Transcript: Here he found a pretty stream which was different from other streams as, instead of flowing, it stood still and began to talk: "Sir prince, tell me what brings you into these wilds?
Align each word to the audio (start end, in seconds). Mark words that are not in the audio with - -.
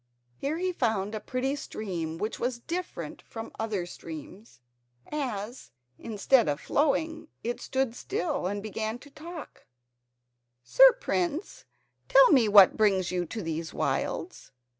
Here 0.35 0.57
he 0.57 0.73
found 0.73 1.13
a 1.13 1.19
pretty 1.19 1.55
stream 1.55 2.17
which 2.17 2.39
was 2.39 2.57
different 2.57 3.21
from 3.21 3.51
other 3.59 3.85
streams 3.85 4.59
as, 5.11 5.69
instead 5.99 6.49
of 6.49 6.59
flowing, 6.59 7.27
it 7.43 7.61
stood 7.61 7.95
still 7.95 8.47
and 8.47 8.63
began 8.63 8.97
to 8.97 9.11
talk: 9.11 9.67
"Sir 10.63 10.91
prince, 10.93 11.65
tell 12.09 12.31
me 12.31 12.47
what 12.47 12.77
brings 12.77 13.11
you 13.11 13.21
into 13.21 13.43
these 13.43 13.75
wilds? 13.75 14.51